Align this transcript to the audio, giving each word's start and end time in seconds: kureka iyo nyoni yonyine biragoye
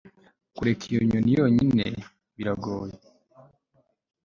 kureka 0.55 0.83
iyo 0.89 1.01
nyoni 1.09 1.31
yonyine 1.39 1.85
biragoye 2.35 2.95